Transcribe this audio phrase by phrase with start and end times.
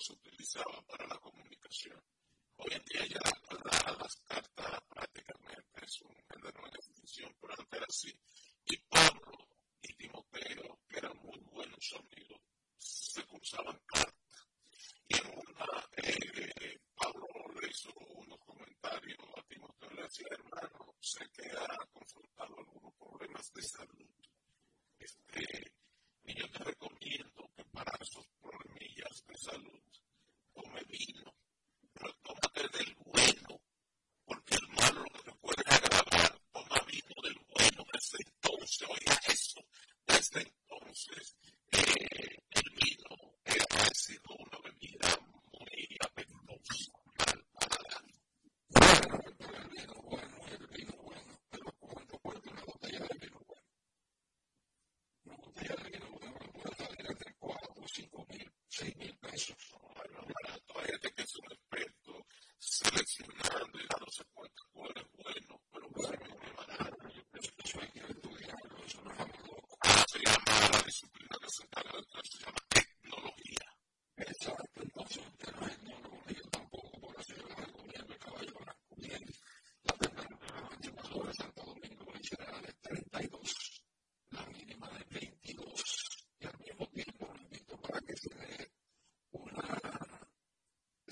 [0.00, 2.02] se utilizaban para la comunicación.
[2.56, 3.37] Hoy en día ya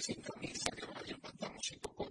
[0.07, 2.06] sincroniza, que vaya, vayan pasando poco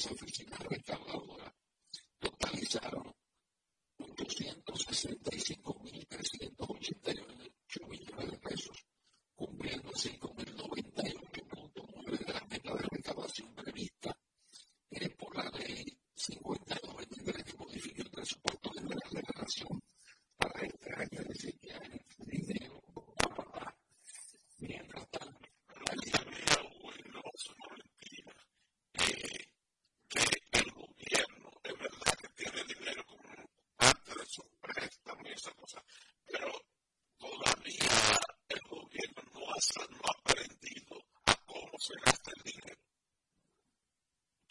[0.00, 1.19] Sofisticado,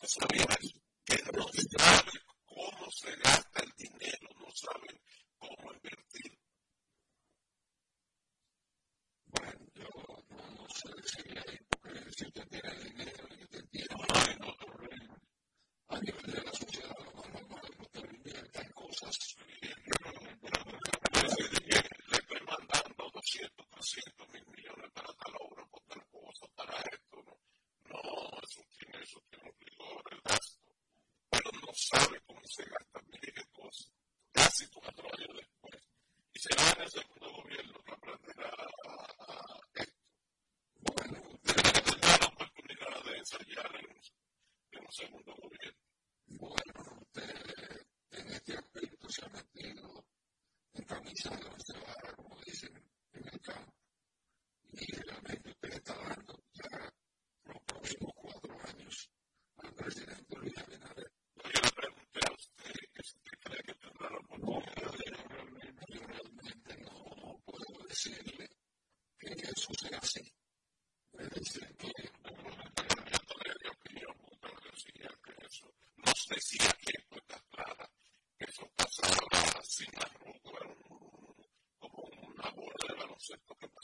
[0.09, 0.57] sabías
[1.06, 2.19] que los grandes
[45.07, 45.38] mucho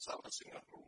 [0.05, 0.84] bajo que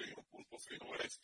[0.00, 0.14] el de
[0.50, 1.20] los hombres.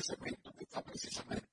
[0.00, 1.49] ese evento que está precisamente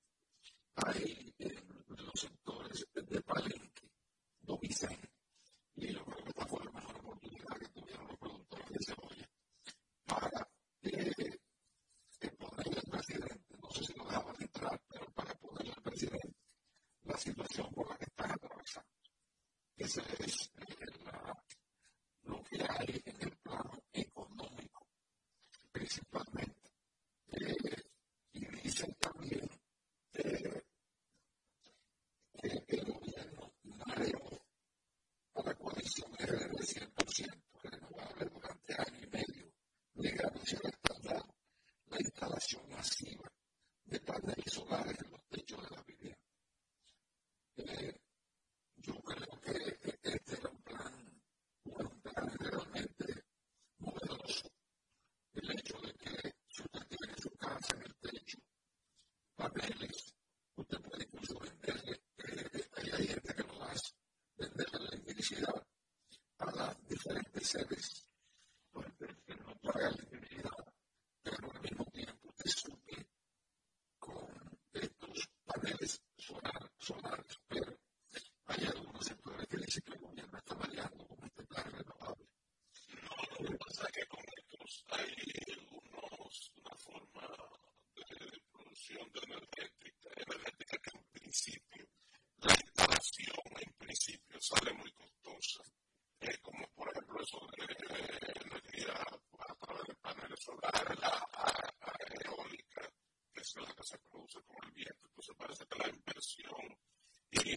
[67.47, 68.06] service.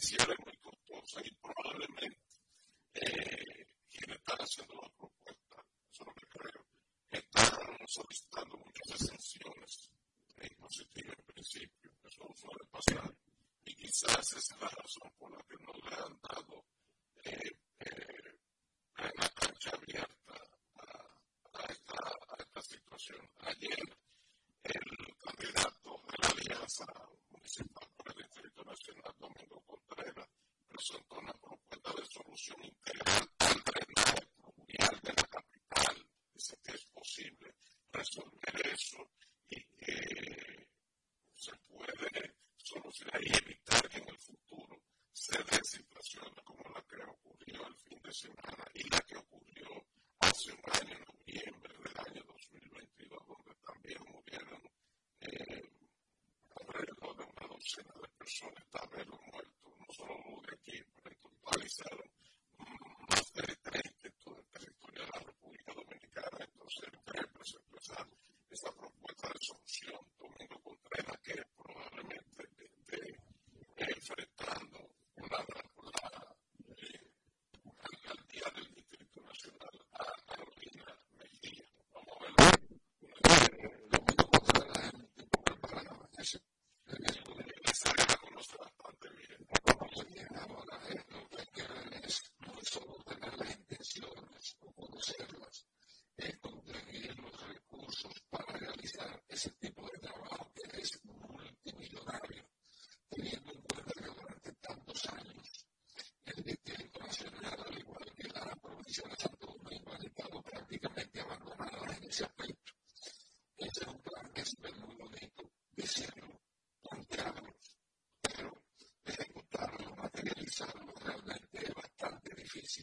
[0.03, 0.40] if you're
[32.51, 32.90] conditioning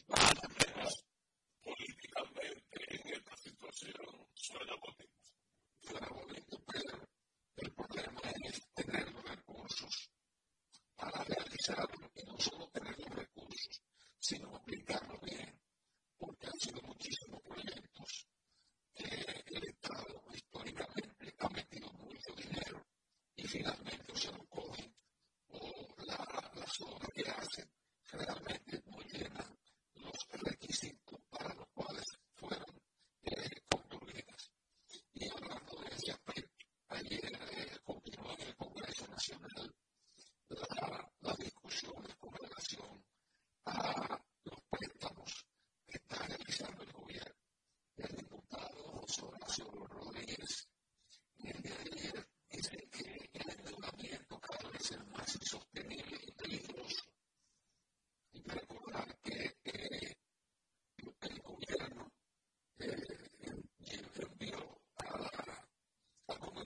[0.09, 0.26] Bye.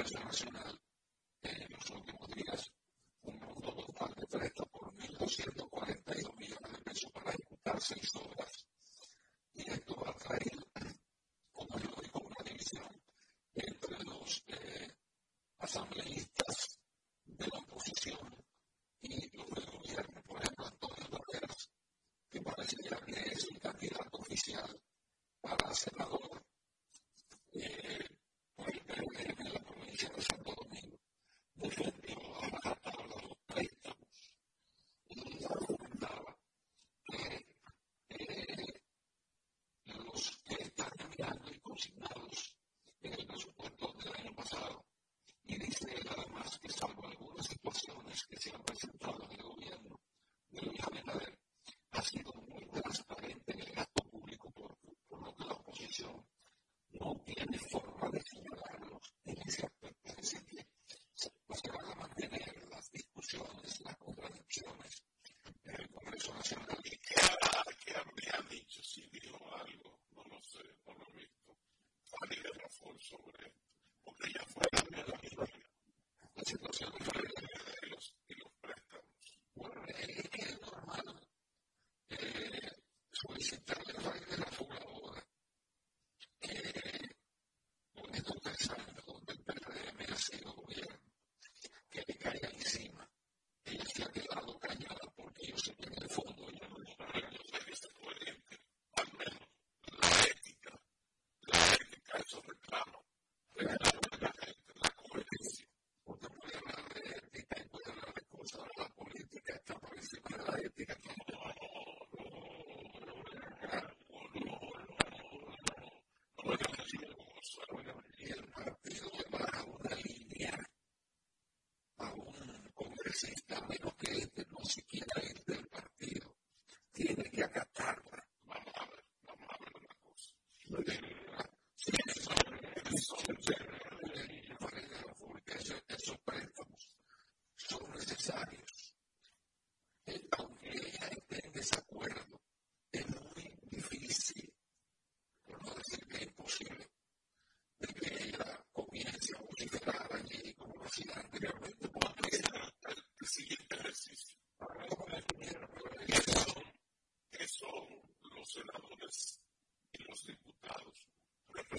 [0.01, 0.80] internacional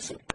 [0.03, 0.32] Johnson.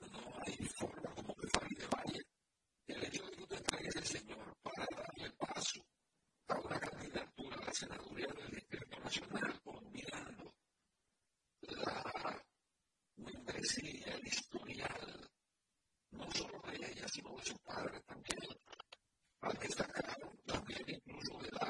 [0.00, 2.20] No hay forma como que falle
[2.86, 5.80] el hecho de que usted traiga ese señor para darle paso
[6.48, 10.54] a una candidatura a la senaduría del Interno Nacional, combinando
[11.62, 12.44] la
[13.16, 15.30] membresía y historial,
[16.10, 18.38] no solo de ella, sino de su padre también,
[19.40, 21.61] al destacar también, incluso de la.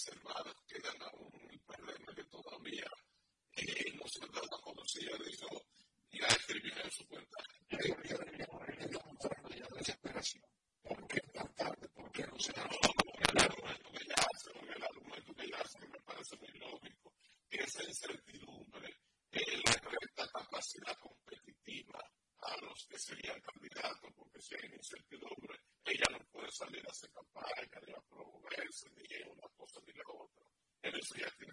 [0.00, 0.59] said, Mother,
[31.12, 31.50] Grazie.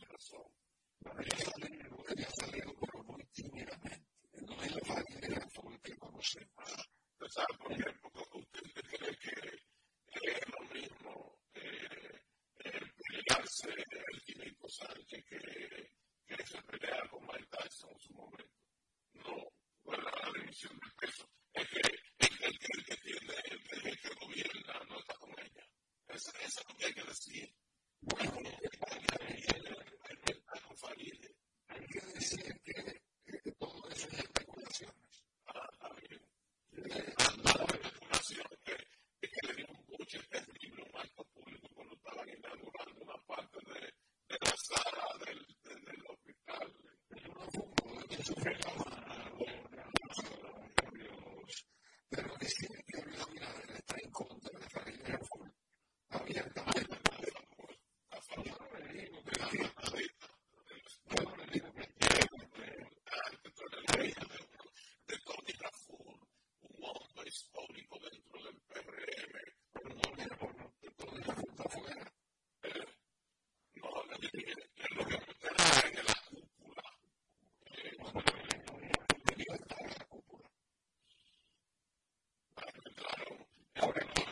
[83.97, 84.26] Perfect.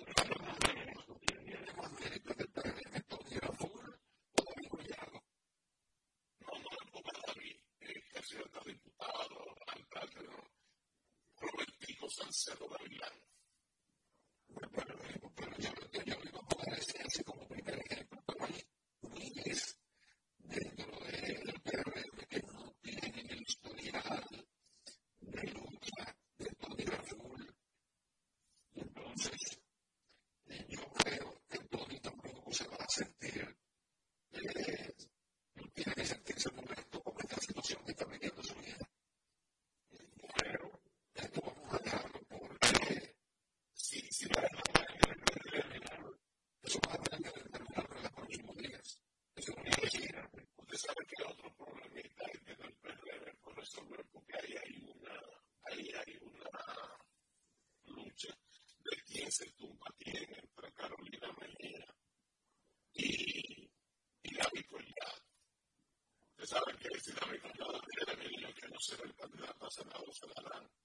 [67.36, 70.85] hay con cada piedra que no se repondrá, pasará o se darán.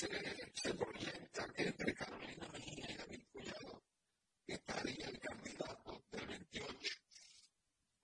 [0.00, 3.82] se, se proyecta que entre Carolina y David Collado
[4.46, 6.94] estaría el candidato del 28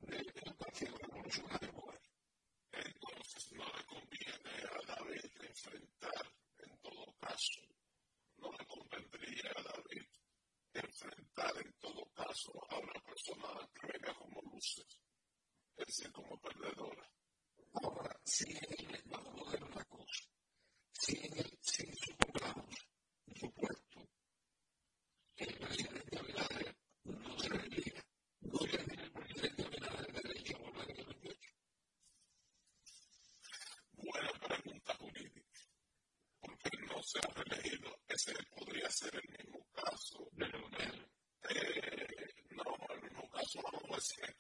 [0.01, 2.01] del Partido Revolucionario Popular.
[2.73, 7.63] Entonces, no le conviene a David enfrentar, en todo caso,
[8.37, 10.07] no le convendría a David
[10.75, 15.01] enfrentar, en todo caso, a una persona que venga como luces,
[15.77, 16.96] es decir, como perdedor.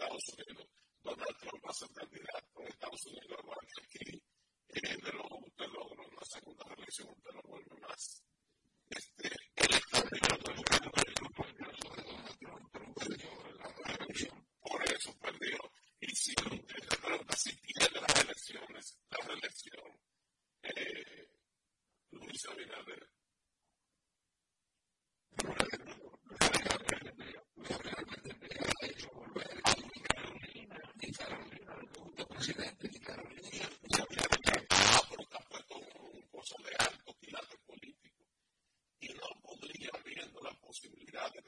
[0.06, 0.66] estados unidos.
[1.02, 3.45] Donald Trump va a ser candidato en Estados Unidos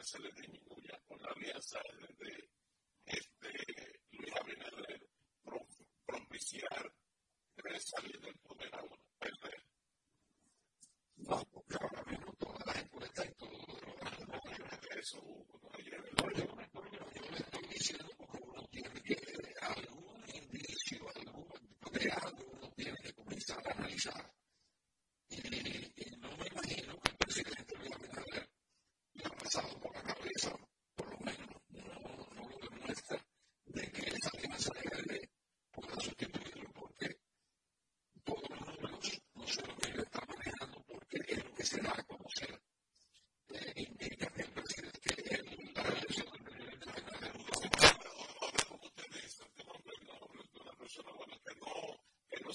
[0.08, 0.47] facility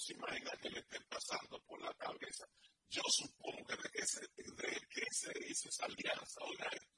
[0.09, 2.45] imagina que le estén pasando por la cabeza.
[2.89, 6.51] Yo supongo que de, ese, de que se hizo esa alianza, o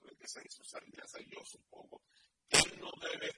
[0.07, 2.01] de que se hizo esa alianza, yo supongo
[2.49, 3.31] que él no debe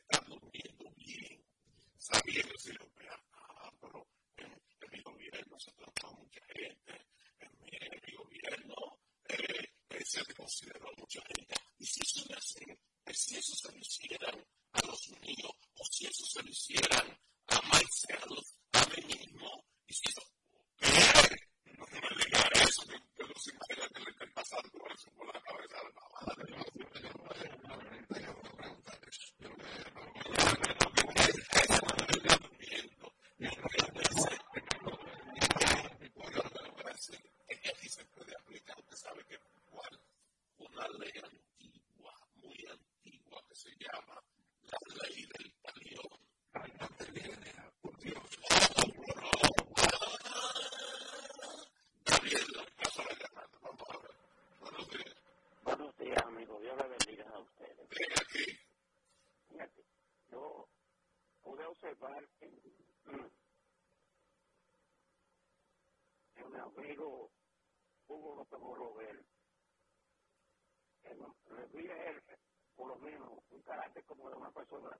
[71.07, 71.35] bueno,
[71.73, 72.39] Luis ejerce
[72.75, 74.97] por lo menos un carácter como de una persona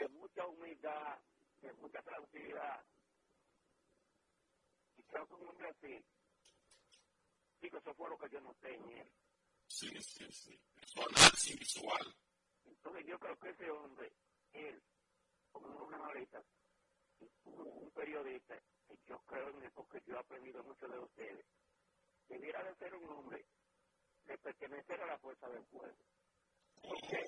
[0.00, 1.18] de mucha humildad,
[1.60, 2.84] de mucha tranquilidad.
[4.96, 6.04] Y creo que un hombre así,
[7.60, 9.10] digo, eso fue lo que yo noté en él.
[9.68, 10.60] Sí, sí, sí.
[10.76, 12.14] Es análisis visual.
[12.64, 14.12] Entonces yo creo que ese hombre,
[14.52, 14.82] él,
[15.52, 16.42] como un analista,
[17.44, 21.33] un periodista, que yo creo en él porque yo he aprendido mucho de ustedes,
[22.28, 23.44] debiera de ser un hombre
[24.26, 25.96] de pertenecer a la fuerza del pueblo.
[26.82, 27.24] ¿Por qué?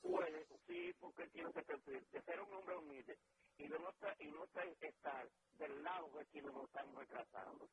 [0.00, 3.18] Puede, sí, porque tiene que perfil de ser un hombre humilde
[3.58, 5.28] y no, está, y no estar
[5.58, 7.68] del lado de quienes nos están retrasando.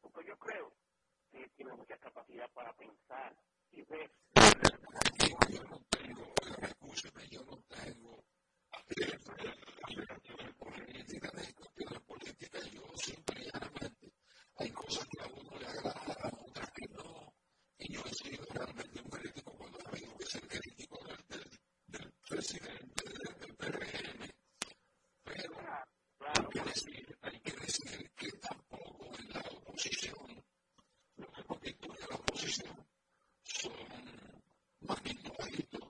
[0.00, 0.72] Porque yo creo
[1.30, 3.36] que tiene mucha capacidad para pensar
[3.72, 4.10] y ver.
[5.48, 8.24] Yo no tengo, escúcheme, yo no tengo
[26.20, 30.44] hay que decir, hay que decir que en la oposición,
[31.16, 32.86] lo que constituye la oposición,
[33.42, 33.72] son
[34.80, 35.88] más bajitos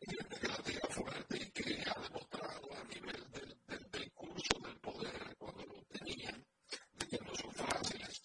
[0.00, 4.12] y gente que la tira fuerte y que ha demostrado a nivel del, del, del
[4.12, 6.44] curso del poder cuando lo tenían,
[6.92, 8.22] de que no son fáciles,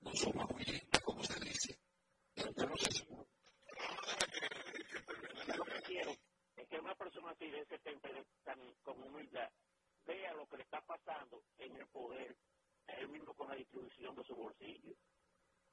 [0.00, 1.78] no son más brillantes como se dice.
[2.34, 3.04] Pero yo no sé si...
[5.56, 6.16] Lo que quiero
[6.56, 9.50] es que una persona así de ese temple tan con humildad
[10.06, 12.36] vea lo que le está pasando en el poder,
[12.86, 14.94] él mismo con la distribución de su bolsillo,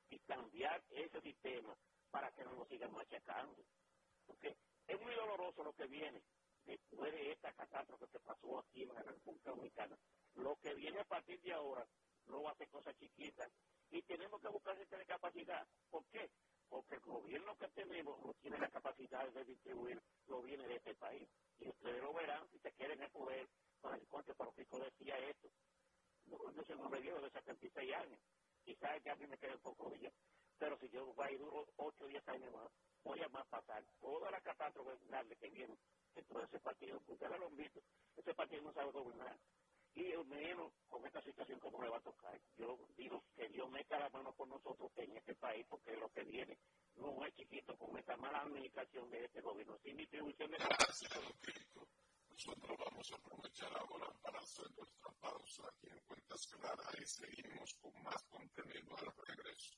[0.09, 1.75] y cambiar ese sistema
[2.11, 3.63] para que no lo sigan machacando.
[4.25, 4.55] Porque
[4.87, 6.21] es muy doloroso lo que viene
[6.65, 9.97] después de esta catástrofe que pasó aquí en la República Dominicana.
[10.35, 11.85] Lo que viene a partir de ahora
[12.27, 13.51] no va a ser cosas chiquitas.
[13.89, 15.65] Y tenemos que buscar gente de capacidad.
[15.89, 16.29] ¿Por qué?
[16.69, 20.93] Porque el gobierno que tenemos no tiene la capacidad de distribuir lo viene de este
[20.95, 21.27] país.
[21.59, 23.47] Y ustedes lo verán si se quieren el poder.
[23.81, 25.49] Con el corte Pico decía esto.
[26.25, 28.19] No, yo soy un hombre viejo de 76 años.
[28.77, 30.13] Y sabe que a mí me queda un poco bien.
[30.59, 32.71] Pero si yo voy a duro 8 o 10 años más,
[33.03, 34.91] voy a más pasar toda la catástrofe
[35.39, 35.75] que viene
[36.13, 37.01] dentro de ese partido.
[37.07, 37.81] Ustedes lo han visto.
[38.15, 39.37] Ese partido no sabe gobernar.
[39.95, 42.39] Y menos con esta situación como le va a tocar.
[42.55, 46.23] Yo digo que Dios meta la mano por nosotros en este país, porque lo que
[46.23, 46.57] viene
[46.95, 50.57] no es chiquito con esta mala administración de este gobierno, sin distribución de
[52.37, 57.73] Nosotros vamos a aprovechar ahora para hacer nuestra pausa aquí en Cuentas Claras y seguimos
[57.81, 59.73] con más contenido al regreso.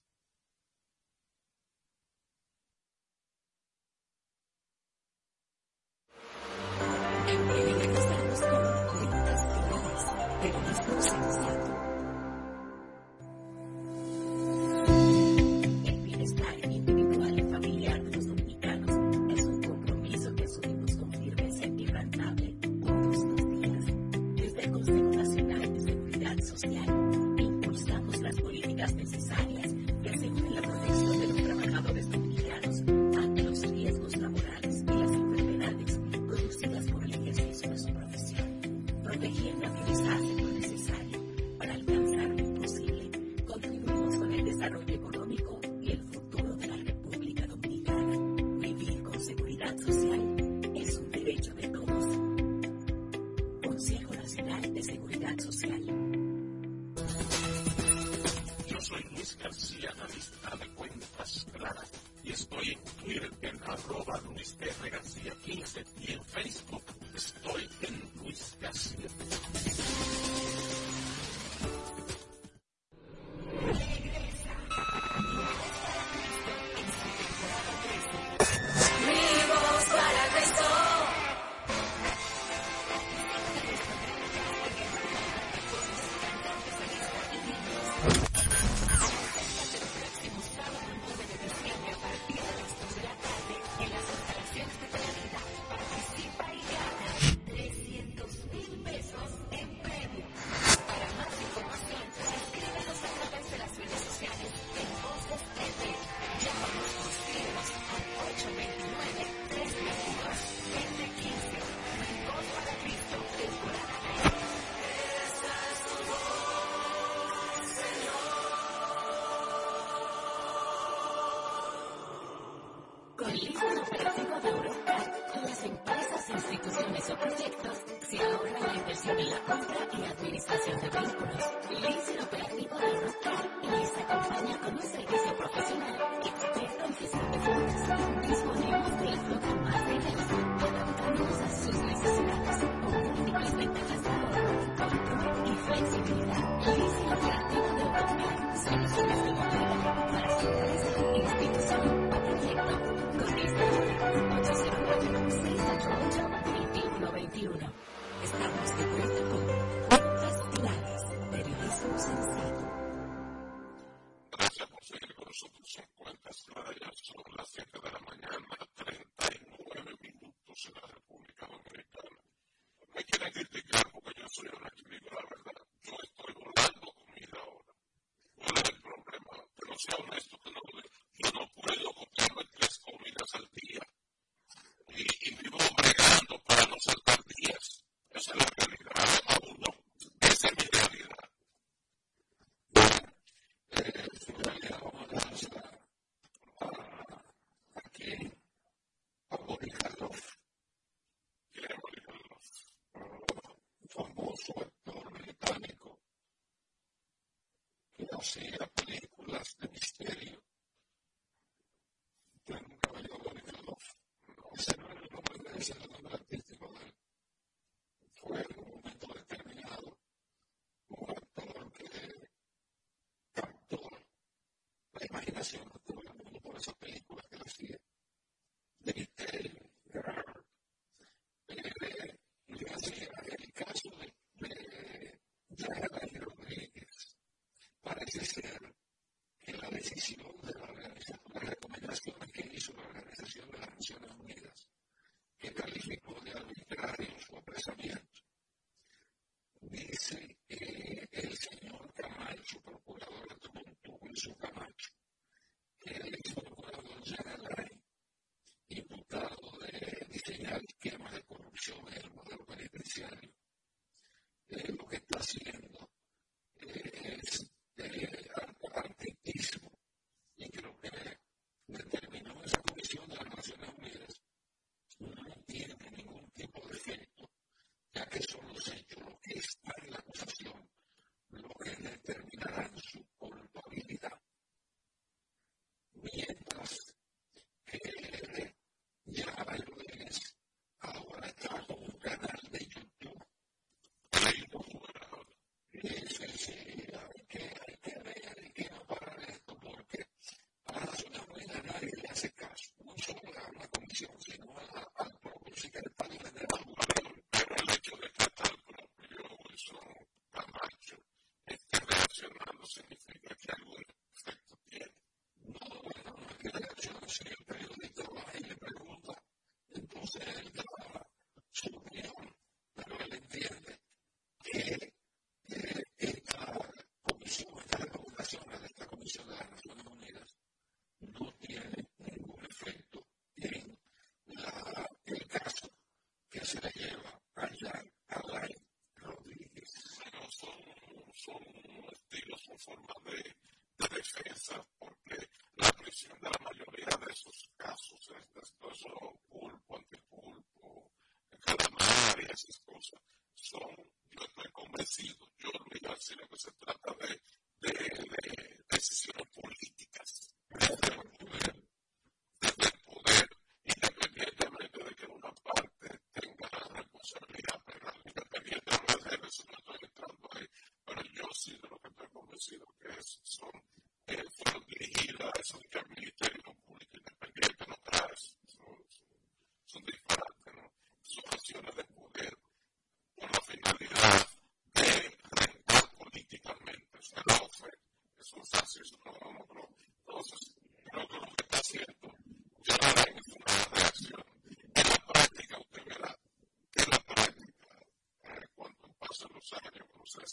[208.20, 210.29] Hacía películas de misterio.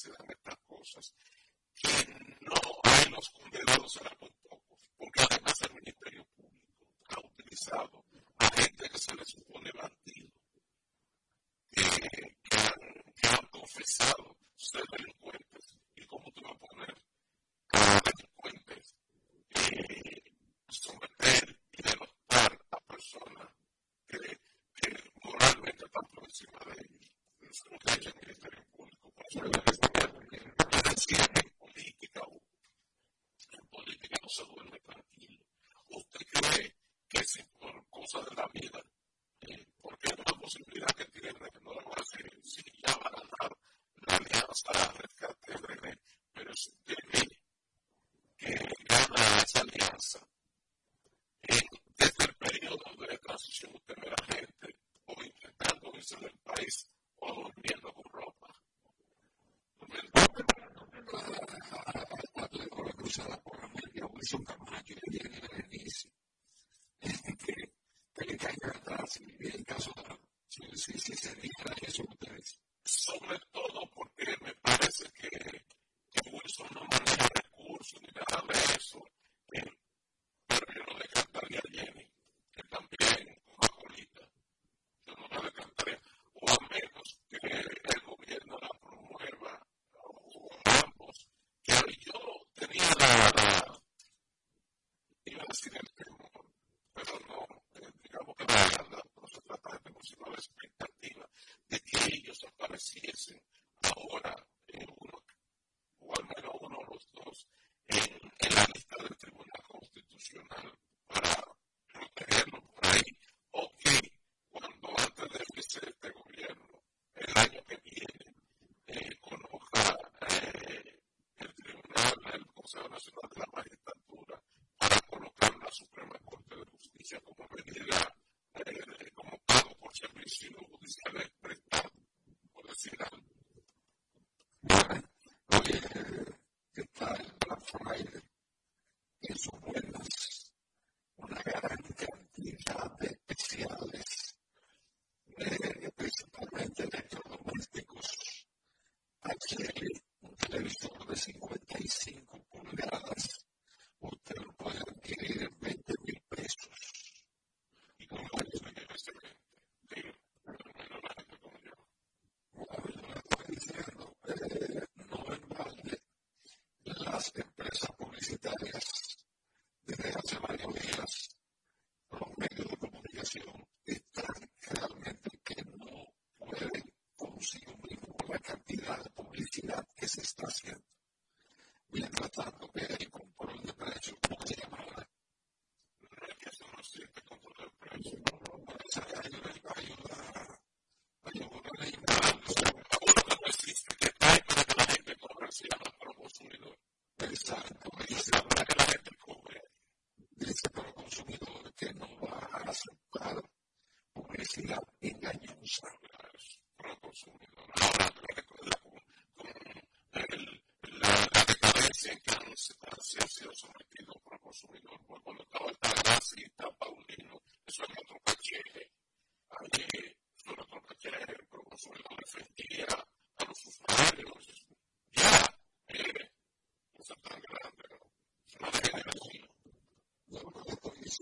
[0.06, 1.14] Se decidan estas cosas,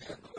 [0.02, 0.33] understand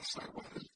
[0.00, 0.69] ya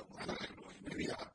[0.00, 1.33] atención a la deuda.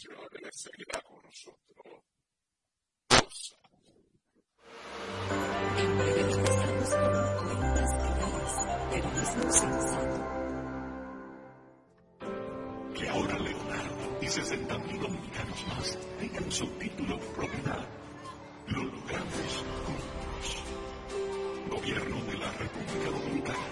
[0.00, 0.30] Señor
[1.04, 1.60] con nosotros.
[12.94, 17.86] Que ahora Leonardo y 60 mil dominicanos más tengan su título propiedad.
[18.68, 20.64] Lo logramos juntos.
[21.68, 23.66] Gobierno de la República Dominicana.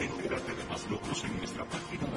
[0.00, 2.11] Entérate de más logros en nuestra página.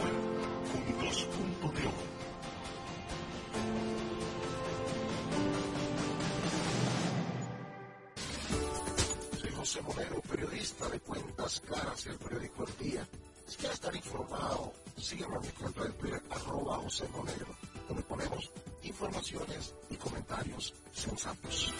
[12.07, 13.07] el periódico El Día.
[13.47, 17.55] Si quieres estar informado, sígueme a mi cuenta Twitter, arroba José Monegro,
[17.87, 18.51] donde ponemos
[18.83, 21.73] informaciones y comentarios sensatos.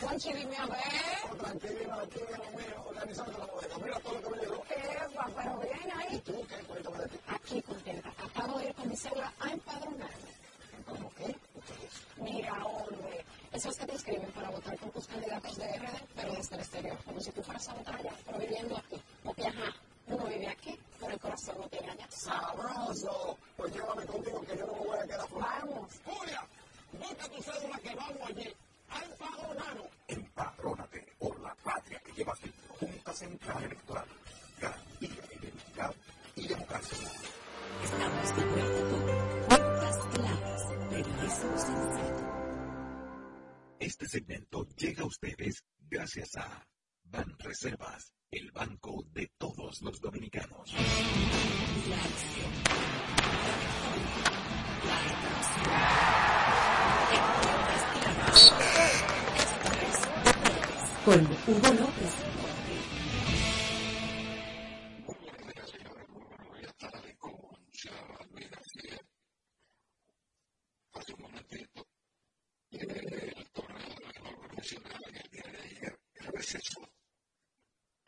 [0.00, 1.38] Juanchi, dime a ver.
[1.38, 2.20] Tranquilo, aquí
[2.86, 3.78] organizando la bodega.
[3.78, 4.76] Mira todo lo que
[5.94, 6.16] ahí.
[6.16, 6.46] ¿Y tú?
[7.26, 8.12] Aquí contenta.
[8.18, 8.74] Acabo de ir
[15.28, 18.76] datos de RD, pero desde el exterior, como si tú fueras a Italia, pero viviendo
[18.76, 19.02] aquí.
[19.22, 19.74] Porque ajá,
[20.06, 22.06] uno vive aquí, pero el corazón no tiene allá.
[22.10, 23.38] ¡Sabroso!
[23.56, 25.48] Pues llévame contigo que yo no me voy a quedar fuera.
[25.60, 25.92] ¡Vamos!
[26.04, 26.46] ¡Julia!
[26.92, 28.54] Busca tu cédula que vamos allí.
[29.02, 29.88] ¡Empadronado!
[30.08, 32.74] Empadrónate por la patria que lleva dentro.
[32.80, 34.06] Junta Central Electoral.
[34.60, 35.94] Garantía de identidad
[36.36, 36.98] y democracia.
[37.84, 39.02] Estamos de acuerdo con
[39.48, 42.07] cuentas claras, periodismo sencillo
[43.88, 46.62] este segmento llega a ustedes gracias a
[47.04, 50.74] Ban Reservas, el banco de todos los dominicanos.
[61.06, 62.37] Con Hugo López.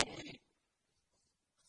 [0.06, 0.40] Hoy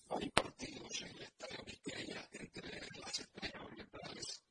[0.09, 4.43] hay partidos en el estadio Quiqueya entre las estrellas orientales.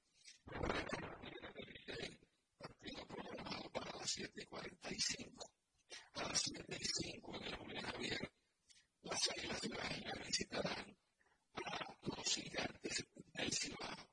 [2.59, 5.53] Partido programado para las 7.45.
[6.15, 8.33] A las 7.05 en el Julián Javier,
[9.03, 10.97] las Águilas de la Águila visitarán
[11.55, 13.05] a los gigantes
[13.35, 14.11] del Cibao.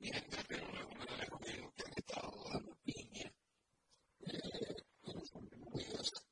[0.00, 3.32] Mientras que no le voy a que han estado dando piña
[4.26, 6.31] eh, los últimos.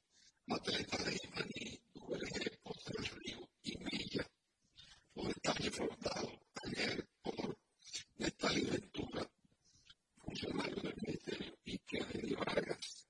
[0.51, 4.29] Mateta de Imaní, ULG, Ponte del Río y Milla.
[5.15, 5.97] Los detalles fueron
[6.65, 7.57] ayer por
[8.17, 9.31] Natalia Ventura,
[10.17, 13.07] funcionario del Ministerio, y Kennedy Vargas,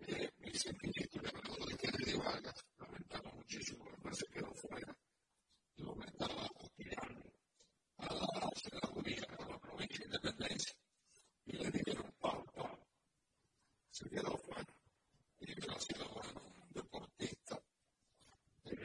[0.00, 2.64] eh, viceministro de Mercado de Kennedy Vargas.
[2.76, 4.94] Lamentaba muchísimo, no se quedó fuera.
[5.76, 7.32] Y comentaba apoyando
[7.96, 10.76] a la senaduría, a la provincia de Independencia,
[11.46, 12.78] y le dijeron: Pau, pau,
[13.90, 14.76] se quedó fuera.
[15.40, 16.15] Y gracias a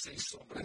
[0.00, 0.64] 選手をブレ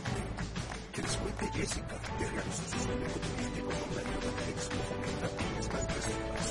[1.41, 6.47] de Jessica, que realizó sus cotidiano con la ayuda de excomunidades más presentes.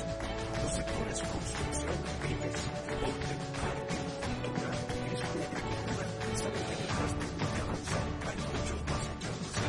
[0.61, 2.59] Los sectores construcción, pymes,
[2.91, 3.33] deporte,
[3.71, 9.67] arte, cultura, turismo y agricultura saben que detrás de que avanzar hay muchos más intereses.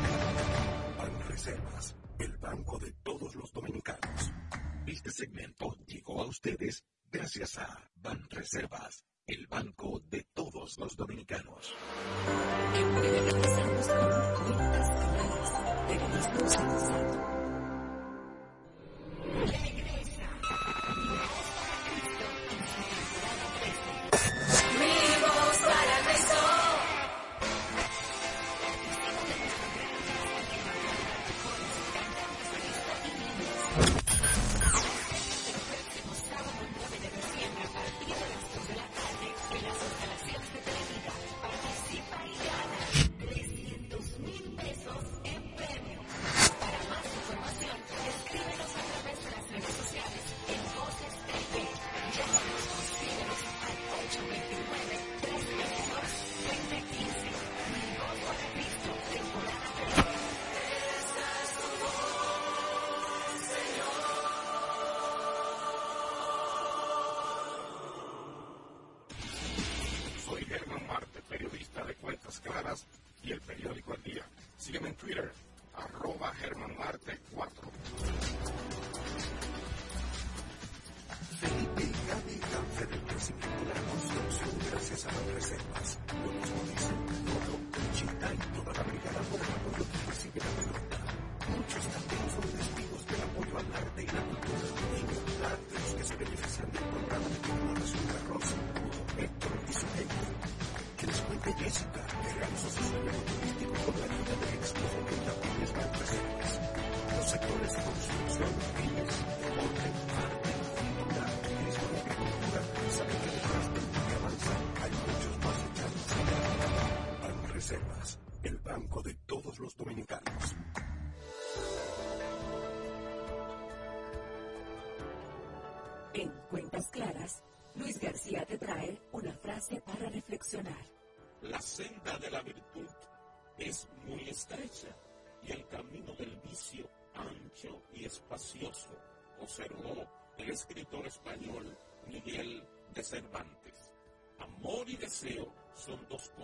[0.98, 1.86] Banreservas,
[2.18, 4.32] el banco de todos los dominicanos.
[4.86, 11.72] Este segmento llegó a ustedes gracias a Banreservas, el banco de todos los dominicanos.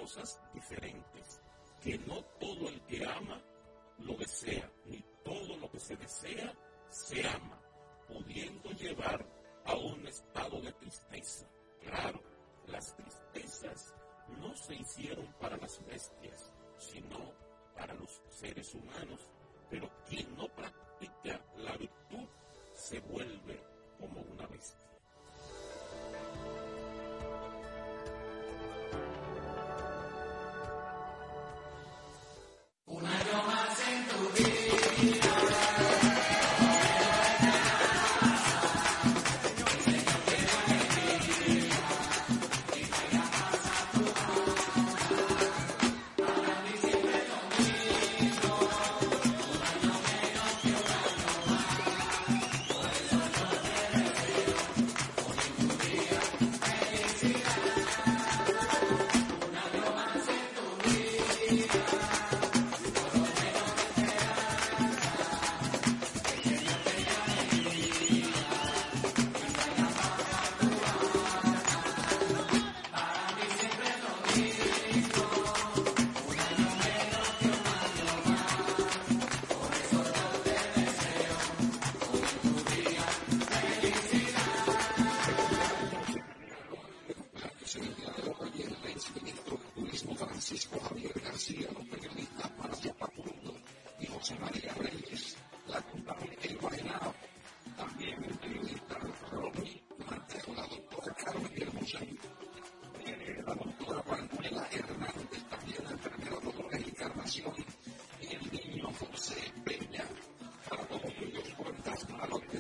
[0.08, 1.07] cosas diferentes.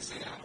[0.00, 0.38] sea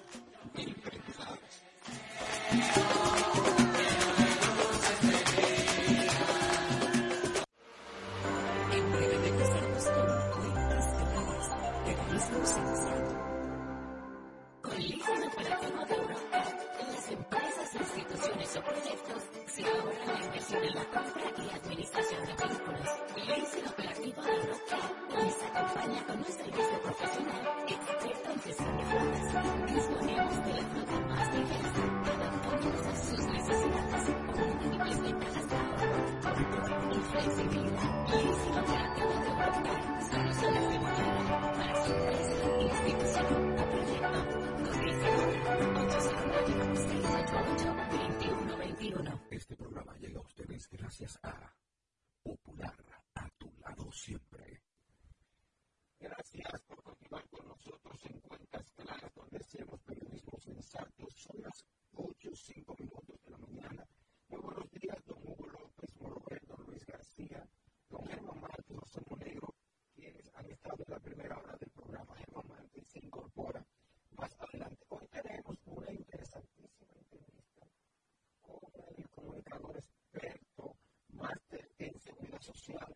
[82.44, 82.93] social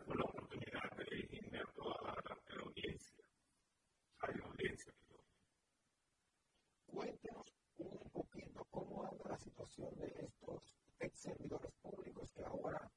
[0.00, 3.24] por la oportunidad de dirigirme a toda la, audiencia.
[4.20, 4.92] A la audiencia.
[6.86, 7.46] Cuéntenos
[7.78, 12.90] un poquito cómo anda la situación de estos ex servidores públicos que ahora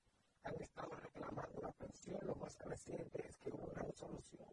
[0.43, 2.19] han estado reclamando la pensión.
[2.25, 4.49] Lo más reciente es que hubo una resolución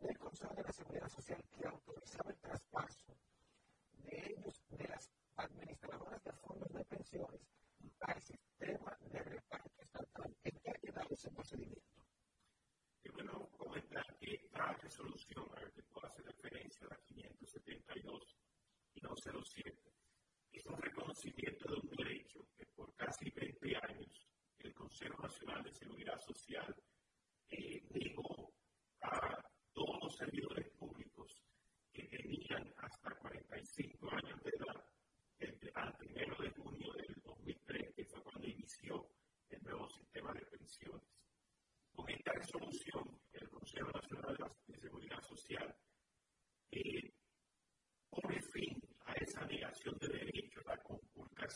[0.00, 1.42] del Consejo de la Seguridad Social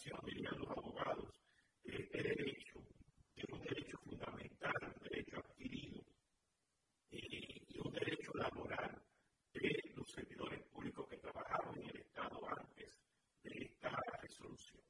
[0.05, 1.41] legislación, los abogados,
[1.85, 2.79] este derecho
[3.37, 6.03] es un derecho fundamental, un derecho adquirido
[7.11, 9.03] eh, y un derecho laboral
[9.53, 13.01] de los servidores públicos que trabajaron en el Estado antes
[13.43, 13.91] de esta
[14.21, 14.83] resolución.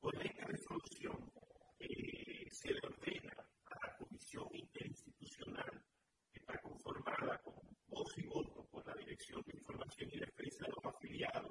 [0.00, 1.32] Con esta resolución
[1.80, 3.32] eh, se le ordena
[3.66, 5.82] a la Comisión Interinstitucional,
[6.30, 7.54] que está conformada con
[7.88, 11.47] voz y voto por la Dirección de Información y Defensa de los Afiliados,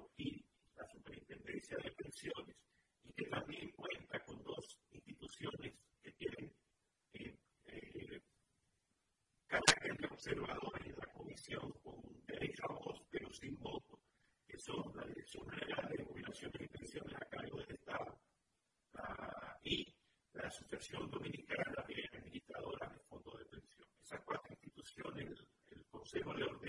[13.47, 13.99] sin voto.
[14.95, 18.19] La Dirección General de Jubilaciones y Pensiones a cargo del Estado
[18.95, 19.95] ah, y
[20.33, 23.87] la Asociación Dominicana de Administradoras de Fondos de Pensión.
[24.01, 25.27] Esas cuatro instituciones,
[25.69, 26.66] el, Consejo de Orden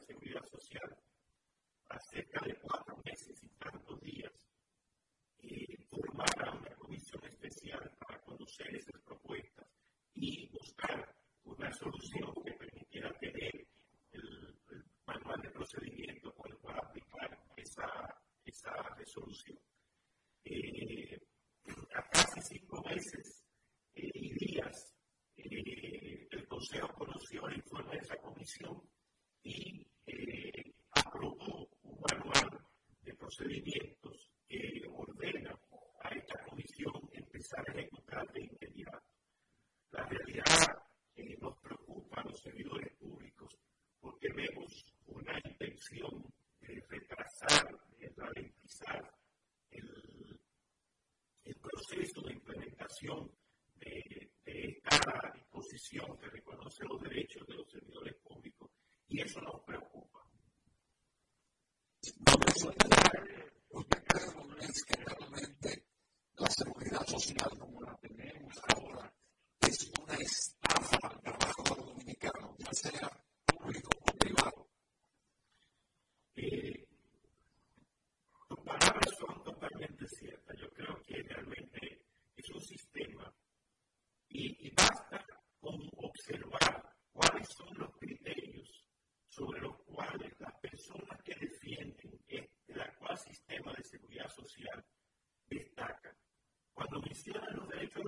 [0.00, 0.96] Seguridad Social
[1.88, 4.32] a cerca de cuatro meses y tantos días
[5.42, 9.66] eh, formara una comisión especial para conocer esas propuestas
[10.14, 11.14] y buscar
[11.44, 13.66] una solución que permitiera tener
[14.12, 14.56] el,
[15.06, 19.58] manual de procedimiento con el cual aplicar esa, esa resolución.
[20.44, 21.18] Eh,
[21.94, 23.44] a casi cinco meses
[23.94, 24.94] eh, y días,
[25.36, 28.80] eh, el Consejo conoció el informe de esa comisión
[53.00, 58.70] de, de esta disposición que reconoce los derechos de los servidores públicos.
[59.08, 59.89] Y eso nos preocupa.
[97.22, 98.00] cristiano, de hecho,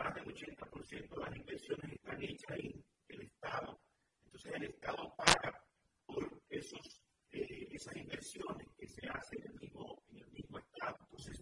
[0.00, 3.78] más del 80% de las inversiones están hechas en el Estado.
[4.24, 5.64] Entonces el Estado paga
[6.06, 10.96] por eh, esas inversiones que se hacen en el mismo, Estado.
[11.00, 11.40] Entonces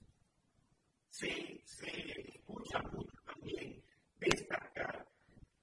[1.08, 3.80] se, se escucha mucho también
[4.16, 5.06] destacar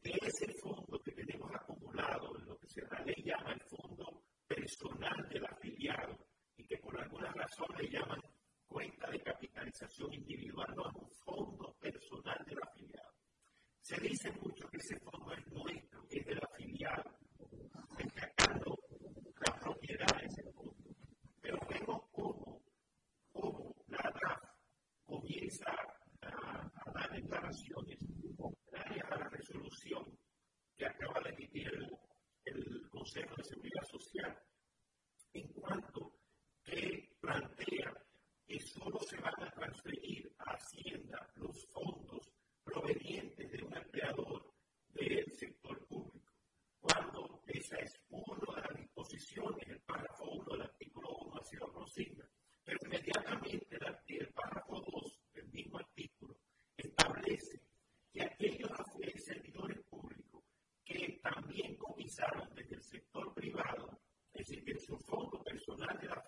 [0.01, 5.45] que ese fondo que tenemos acumulado, lo que se le llama el fondo personal del
[5.45, 6.17] afiliado,
[6.57, 8.21] y que por alguna razón le llaman
[8.67, 10.44] cuenta de capitalización individual,
[63.35, 63.99] privato,
[64.31, 66.23] esibirsi un fondo personale da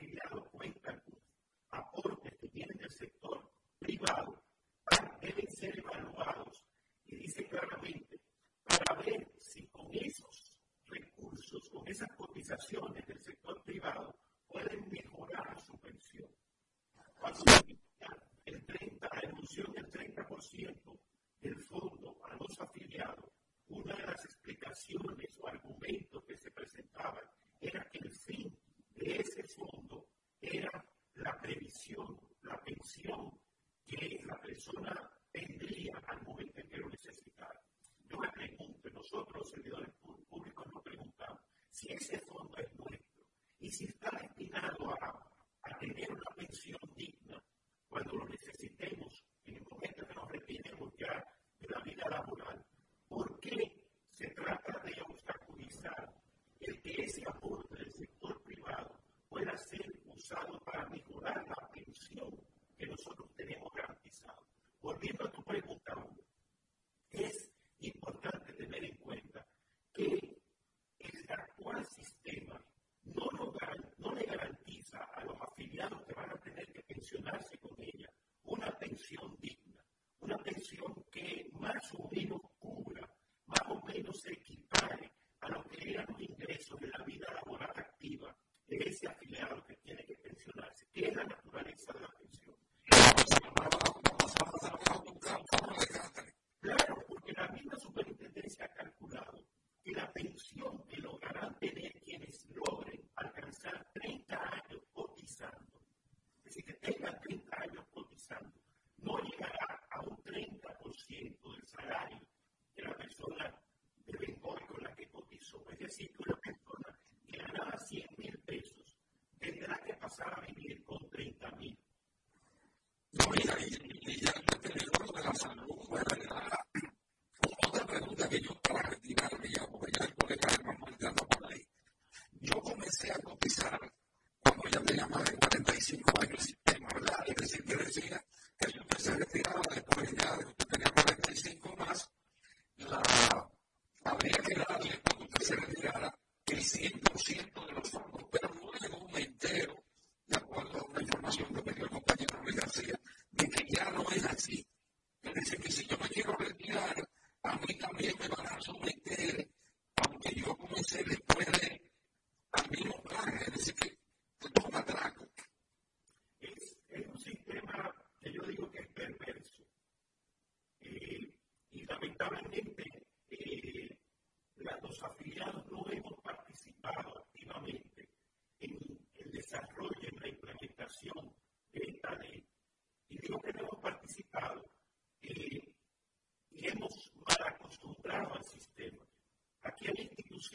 [39.11, 39.96] vosotros, servidores.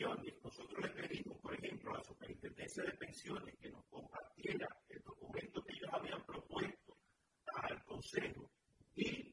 [0.03, 5.63] nosotros le pedimos, por ejemplo, a la Superintendencia de Pensiones que nos compartiera el documento
[5.63, 6.99] que ellos habían propuesto
[7.55, 8.51] al Consejo
[8.97, 9.33] y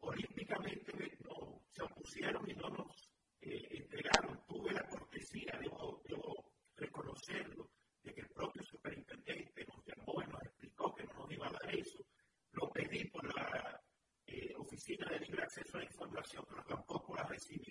[0.00, 3.10] olímpicamente no, se opusieron y no nos
[3.42, 4.42] eh, entregaron.
[4.48, 7.68] Tuve la cortesía, debo, debo reconocerlo,
[8.02, 11.52] de que el propio superintendente nos llamó y nos explicó que no nos iba a
[11.52, 12.06] dar eso.
[12.52, 13.82] Lo pedí por la
[14.28, 17.65] eh, Oficina de Libre Acceso a la Información, pero tampoco la recibí.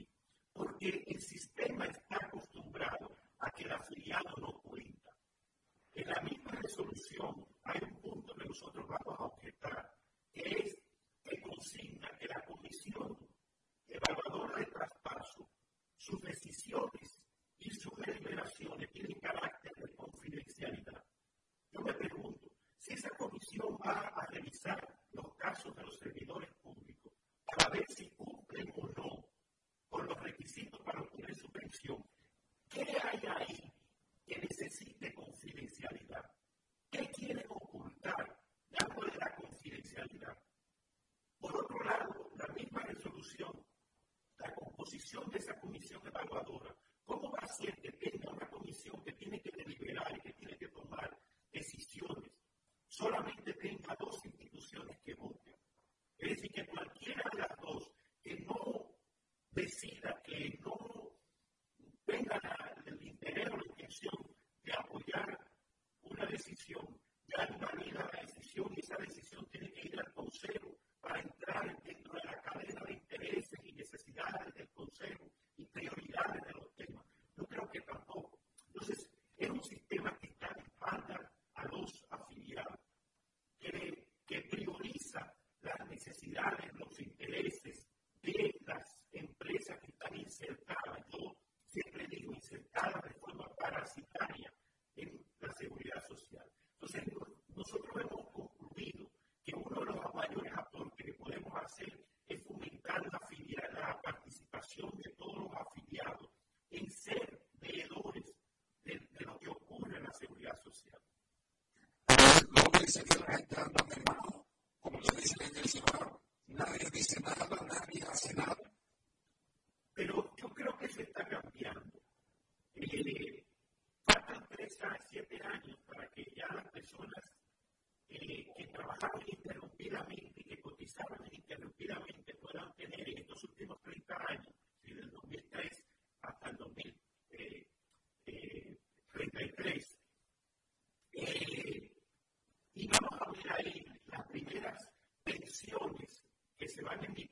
[146.78, 147.25] If you are in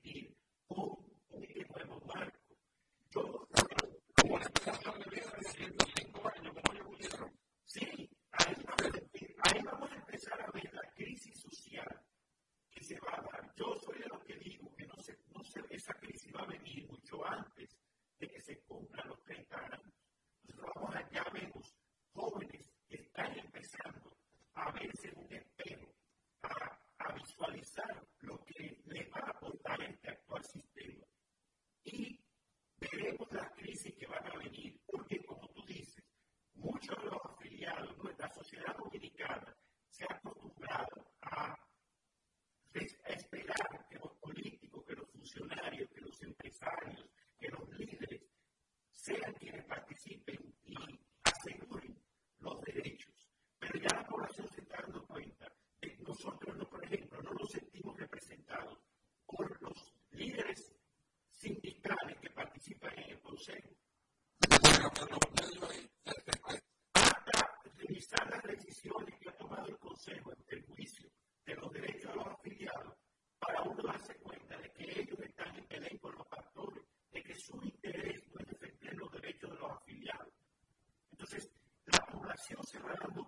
[82.76, 83.23] around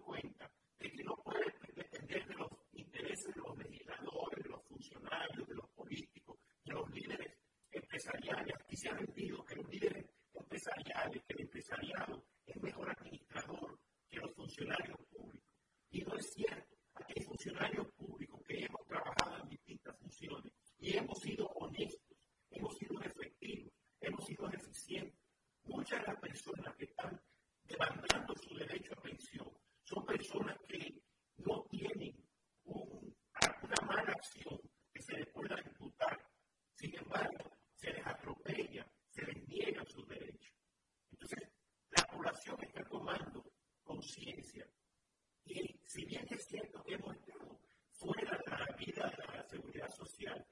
[46.15, 47.59] bien es cierto que hemos estado
[47.91, 50.44] fuera de la vida de la seguridad social.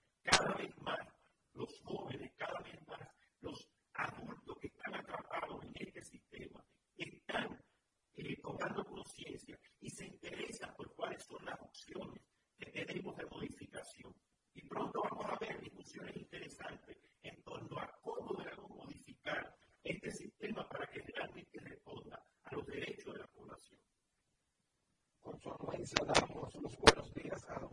[25.84, 27.68] mencionamos los buenos días a la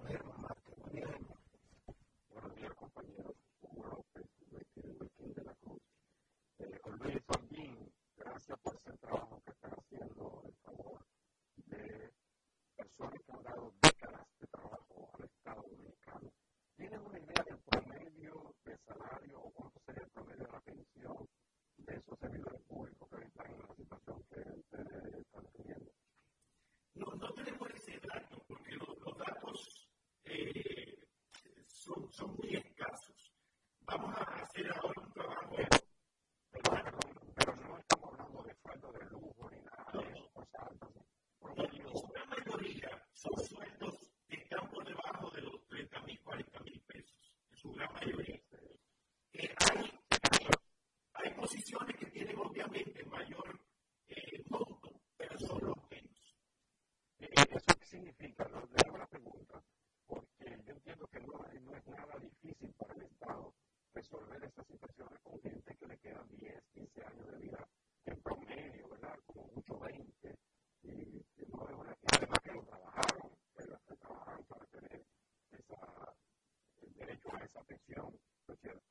[77.51, 78.83] esa presión, ¿no es cierto?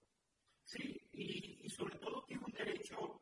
[0.65, 3.18] Sí, y, y sobre todo que es un derecho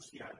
[0.00, 0.37] social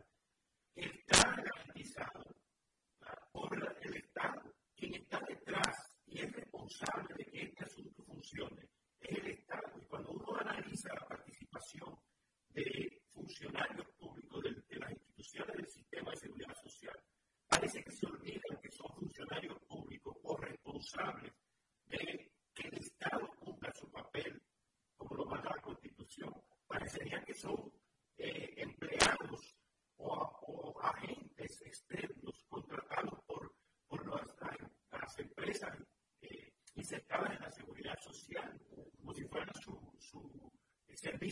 [41.01, 41.31] It's going to be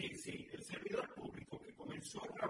[0.00, 2.49] Sí, sí, el servidor público que comenzó a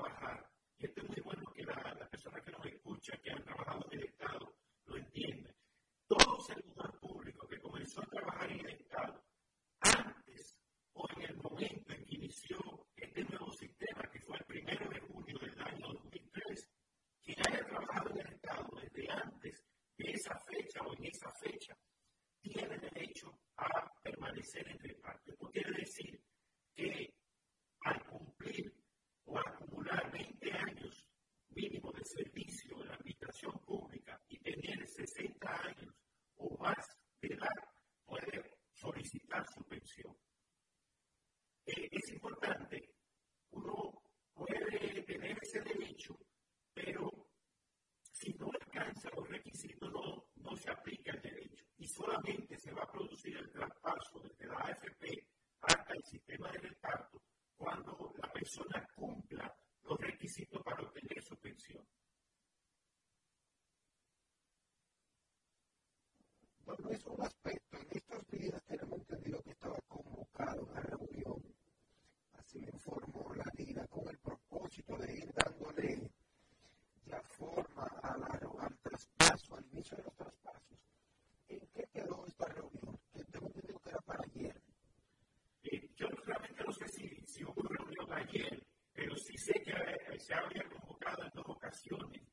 [90.21, 92.30] se ha reenfocado en dos ocasiones.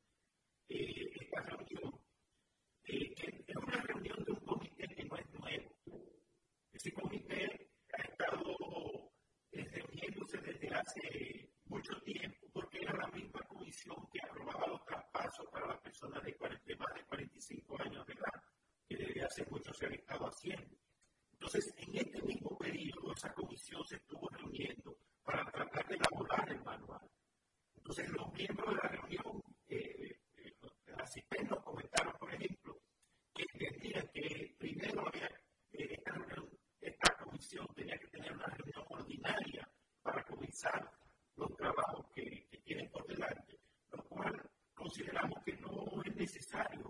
[44.98, 46.87] consideramos que no es necesario.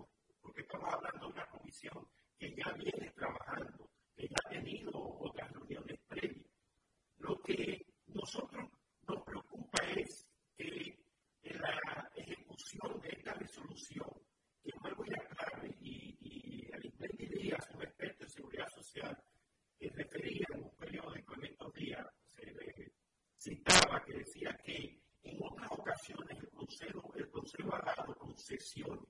[28.54, 29.06] obsesión.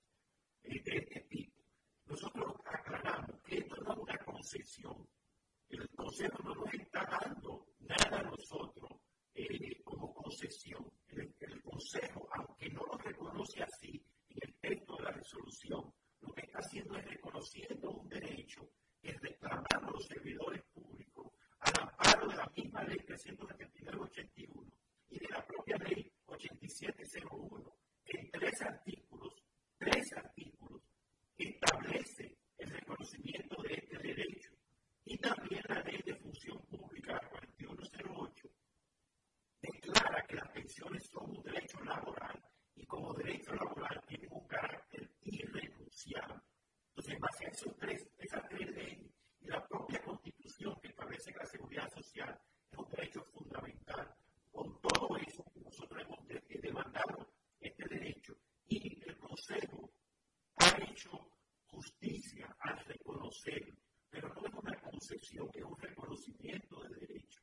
[66.18, 67.40] conocimiento de derecho.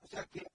[0.00, 0.47] O sea que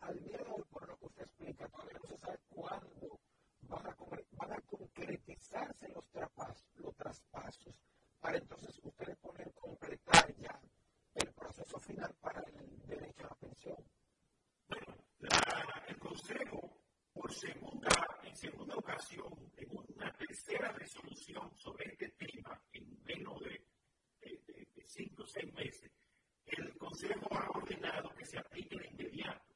[27.73, 29.55] ordenado, que se aplique de inmediato.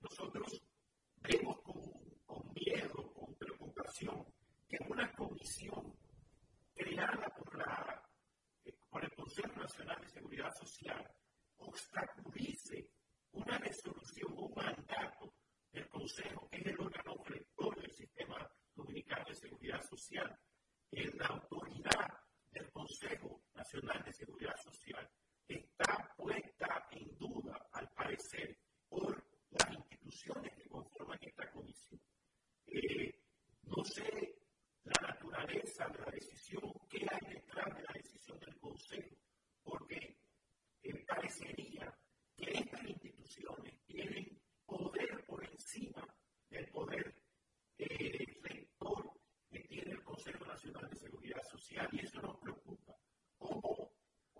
[0.00, 0.62] Nosotros
[1.16, 1.82] vemos con,
[2.24, 4.26] con miedo, con preocupación,
[4.68, 5.96] que una comisión
[6.74, 8.02] creada por, la,
[8.64, 11.10] eh, por el Consejo Nacional de Seguridad Social
[11.58, 12.90] obstaculice
[13.32, 15.34] una resolución, un mandato
[15.72, 20.38] del Consejo, que es el órgano rector del sistema dominicano de seguridad social,
[20.90, 22.08] es la autoridad
[22.50, 25.08] del Consejo Nacional de Seguridad Social
[51.68, 52.96] si a eso nos preocupa,
[53.40, 53.92] o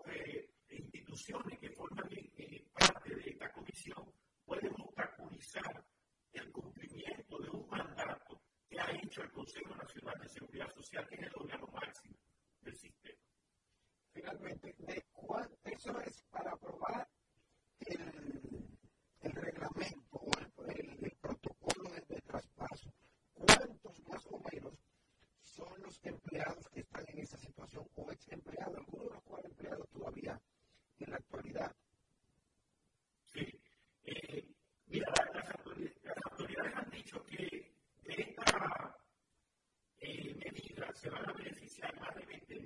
[0.07, 4.11] eh, instituciones que forman eh, parte de esta comisión
[4.45, 5.85] pueden obstaculizar
[6.33, 11.15] el cumplimiento de un mandato que ha hecho el Consejo Nacional de Seguridad Social, que
[11.15, 11.58] es el organismo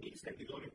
[0.03, 0.72] means that is already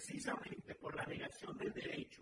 [0.00, 2.19] precisamente por la negación del derecho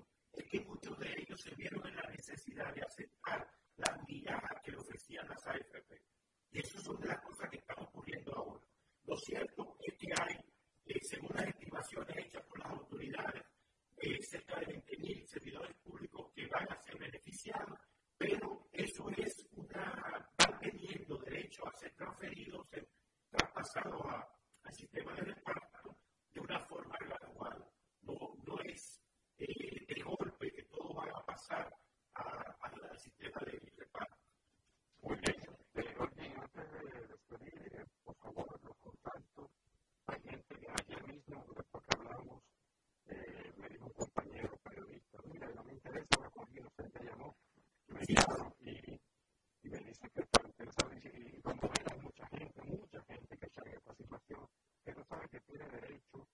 [50.01, 50.69] que el cartel
[51.05, 54.49] y, cuando ve mucha gente, mucha gente que sale de esta situación,
[54.85, 56.27] que no sabe que tiene derecho,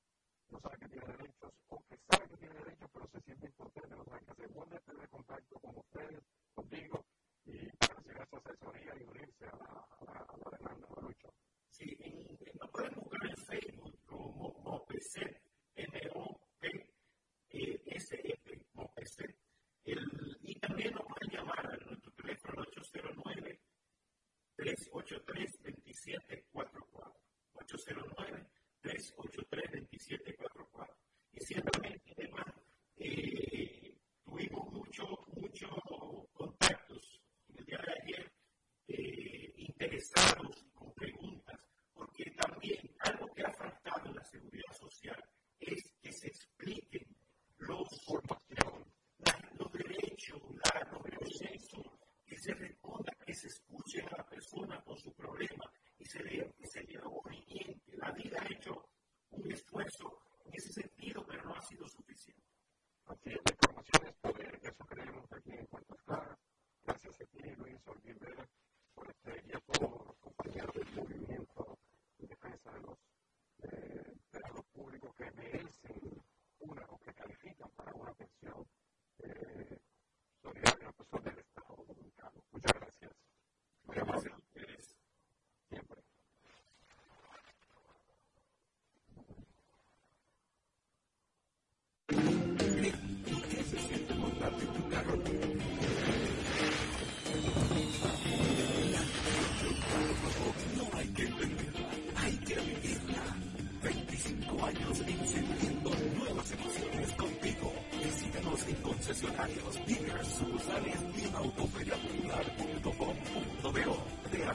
[0.51, 0.94] no sabe que tiene
[25.15, 26.45] Efesios 3, 27.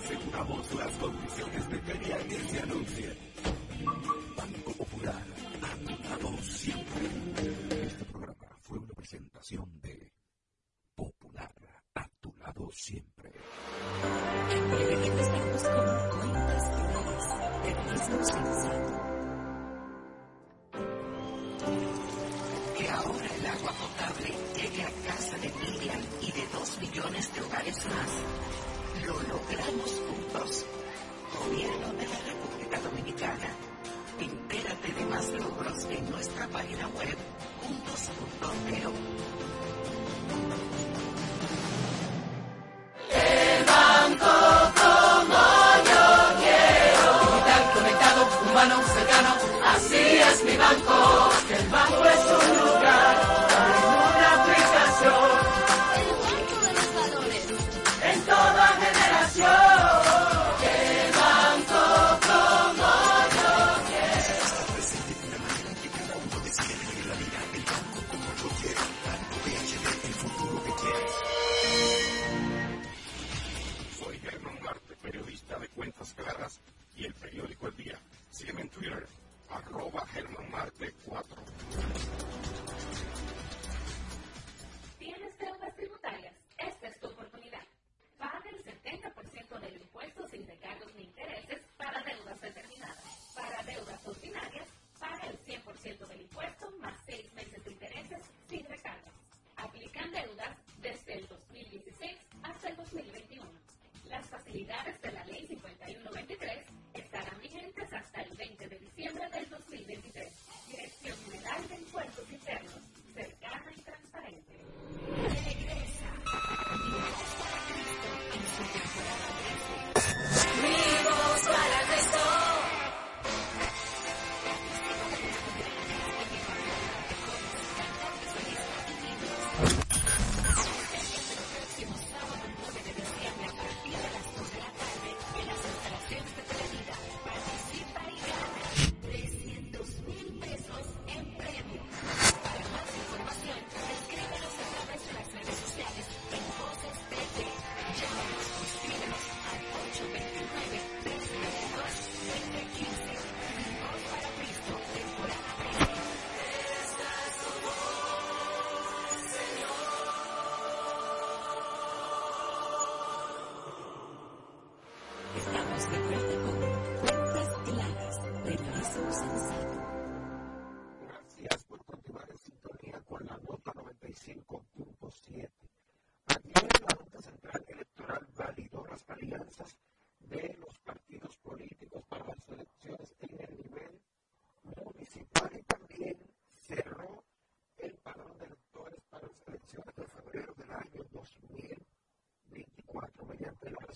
[0.01, 0.75] 水土大坡的资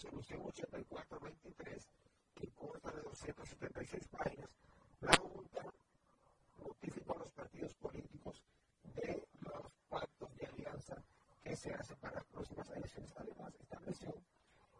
[0.04, 1.90] resolución 8423,
[2.36, 4.50] que consta de 276 páginas,
[5.00, 5.64] la Junta
[6.60, 8.44] notificó a los partidos políticos
[8.96, 11.02] de los pactos de alianza
[11.42, 13.12] que se hacen para las próximas elecciones.
[13.16, 14.14] Además, estableció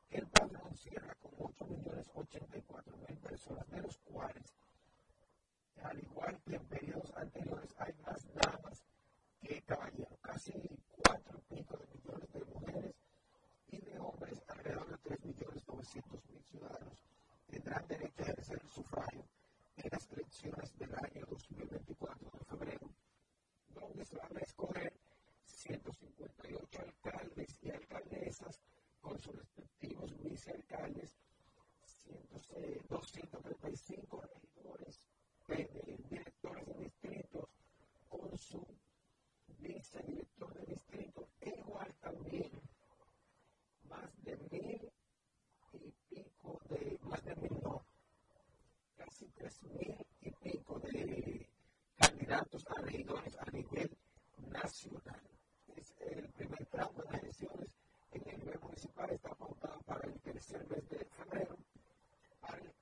[0.10, 3.98] que el padrón cierra con 8.084.000 personas, de los
[49.32, 51.48] casi mil y pico de
[51.98, 53.98] candidatos a regidores a nivel
[54.50, 55.22] nacional.
[55.76, 57.70] Es el primer tramo de las elecciones
[58.12, 61.58] en el nivel municipal está pautada para el tercer mes de febrero,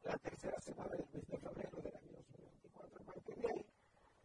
[0.04, 3.04] la tercera semana del mes de febrero del año 2024,
[3.38, 3.66] de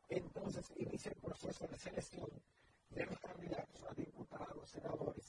[0.08, 2.28] entonces inicia el proceso de selección
[2.90, 5.25] de los candidatos a diputados, senadores,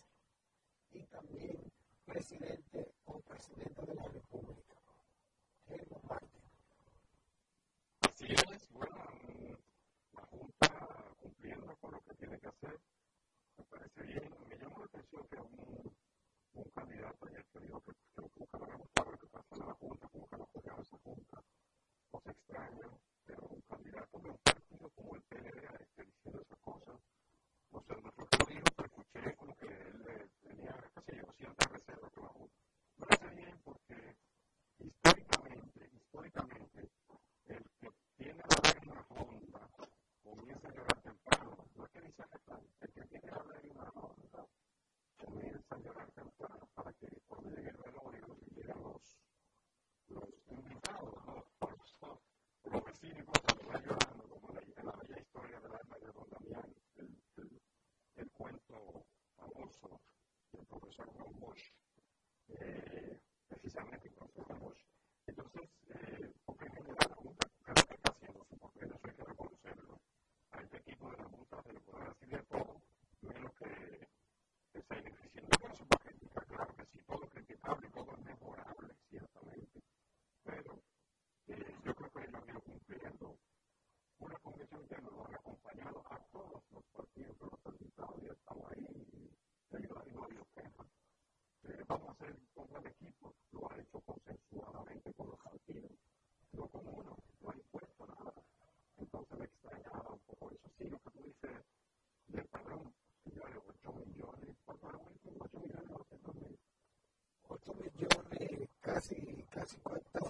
[109.68, 110.27] 50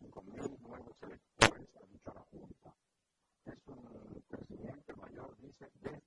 [0.00, 2.74] 5.000 nuevos electores a dicha junta.
[3.44, 5.99] Es un presidente mayor, dice, de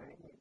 [0.00, 0.31] Amen.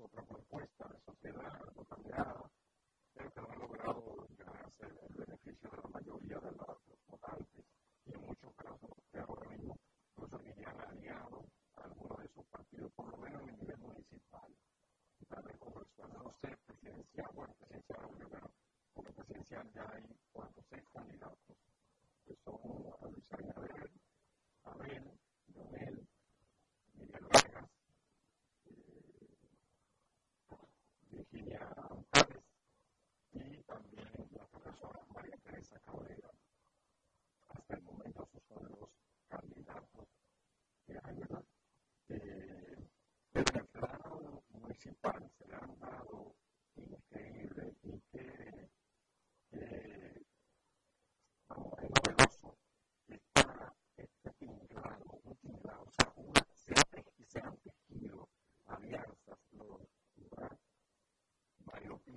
[0.00, 0.77] otra propuesta.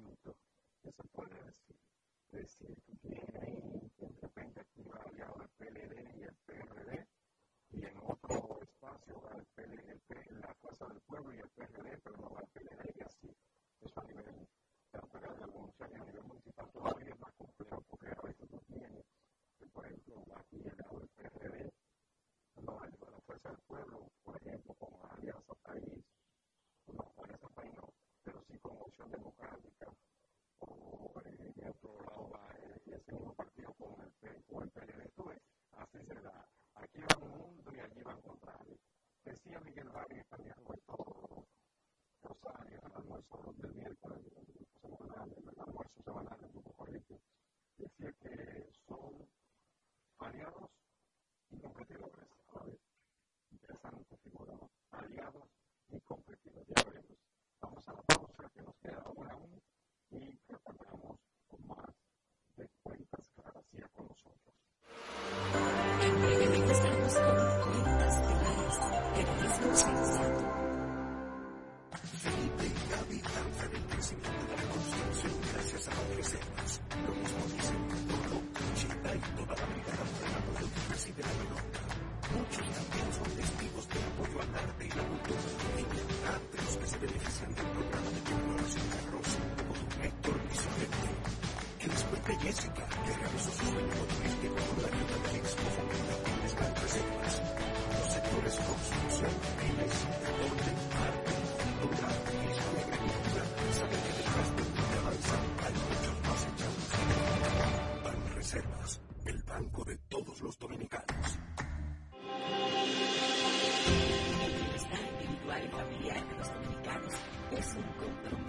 [0.01, 0.35] momento
[0.83, 1.77] que se puede decir.
[2.31, 3.91] Es decir, tú tienes ahí
[4.21, 6.35] repente activado ya el PLD y el
[39.81, 40.10] in our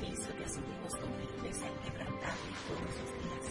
[0.02, 3.44] que que asumimos con firmeza inquebrantable todos los días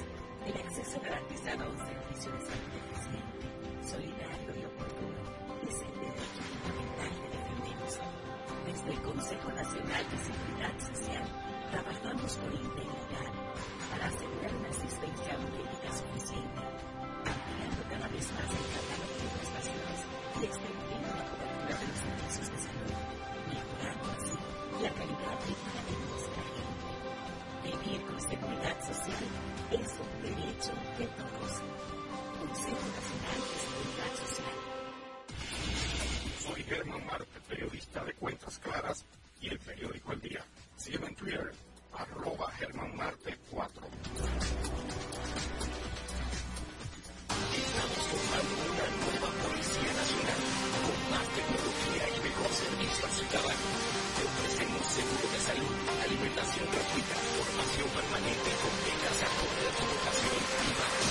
[0.45, 3.48] el acceso garantizado a un servicio de salud eficiente,
[3.88, 5.22] solidario y oportuno
[5.64, 7.94] es el derecho fundamental que defendemos.
[8.65, 10.51] Desde el Consejo Nacional de Seguridad
[36.40, 39.06] Soy Germán Marte, periodista de Cuentas Claras
[39.40, 40.45] y el periódico El Día.
[40.76, 41.52] Sígueme en Twitter,
[41.94, 43.88] arroba Germán Marte 4.
[47.56, 50.41] Estamos formando una nueva Policía Nacional
[50.84, 53.64] con más tecnología y mejor servicio al ciudadano.
[54.11, 60.36] Te ofrecemos seguro de salud, alimentación gratuita, formación permanente con becas acorde a tu vocación
[60.36, 61.10] y más.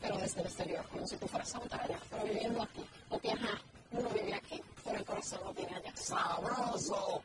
[0.00, 1.58] pero desde el exterior, como si tú fueras a
[2.10, 2.84] pero viviendo aquí.
[3.10, 3.50] No tienes
[3.92, 5.92] uno vive aquí, pero el corazón lo tiene allá.
[5.94, 7.22] ¡Sabroso!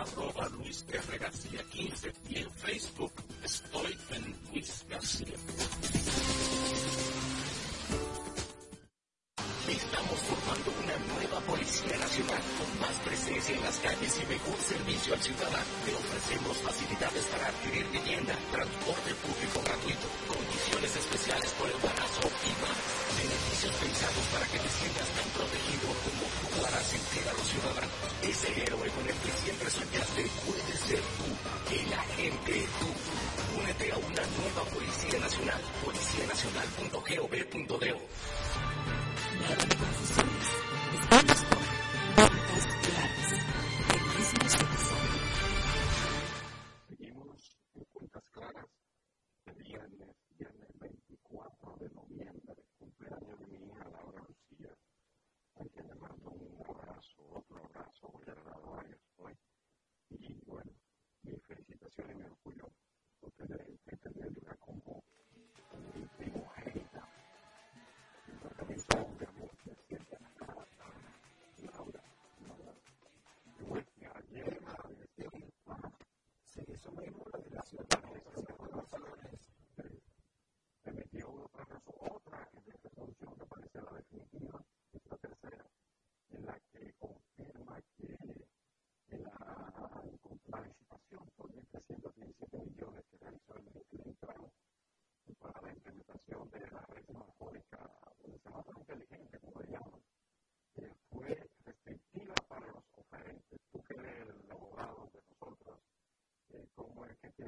[0.00, 1.29] Arroba Luiz Perregal.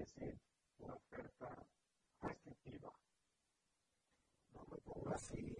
[0.02, 0.36] decir
[0.80, 1.66] una oferta
[2.22, 2.92] restrictiva.
[4.52, 5.56] No me pongo así.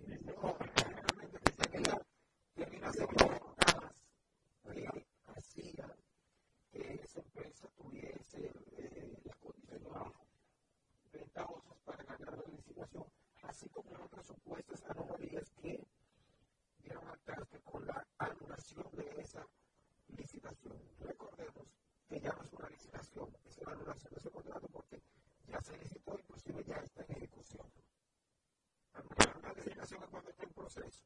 [30.74, 31.02] things.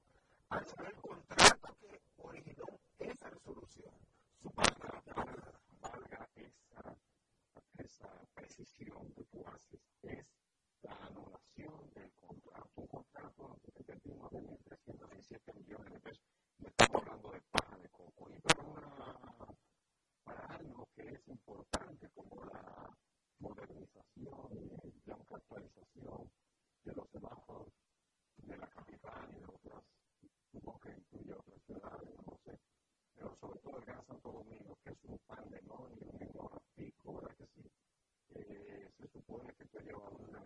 [0.51, 0.59] I
[33.47, 34.03] sobre todo el Gran
[34.83, 37.71] que es un pandemonio, un pico, ¿verdad que sí?
[38.35, 40.41] Eh, se supone que está llevando una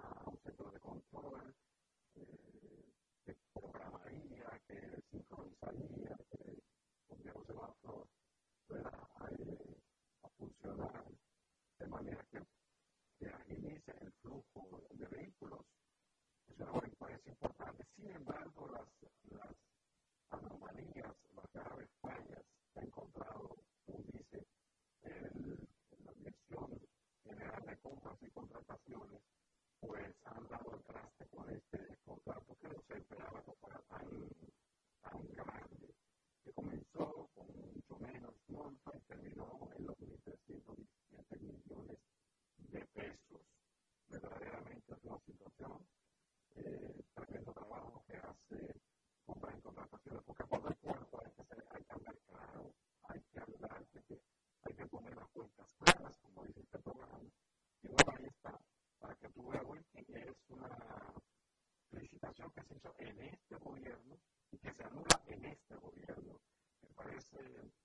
[62.99, 64.19] en este gobierno
[64.51, 66.41] y que se anula en este gobierno.
[66.83, 67.39] Me parece